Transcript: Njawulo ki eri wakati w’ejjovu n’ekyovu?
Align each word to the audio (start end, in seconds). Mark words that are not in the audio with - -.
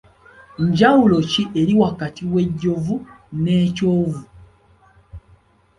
Njawulo 0.65 1.17
ki 1.29 1.43
eri 1.61 1.73
wakati 1.81 2.21
w’ejjovu 2.31 2.95
n’ekyovu? 3.41 4.19